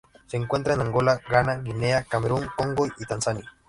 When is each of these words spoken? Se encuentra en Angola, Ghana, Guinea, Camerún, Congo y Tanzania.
Se 0.25 0.35
encuentra 0.35 0.73
en 0.73 0.81
Angola, 0.81 1.21
Ghana, 1.29 1.59
Guinea, 1.61 2.05
Camerún, 2.09 2.47
Congo 2.57 2.87
y 2.87 3.05
Tanzania. 3.05 3.53